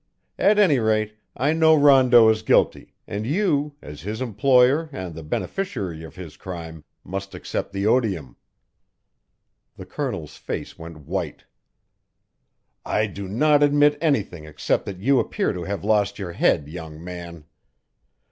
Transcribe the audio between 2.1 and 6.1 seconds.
is guilty, and you, as his employer and the beneficiary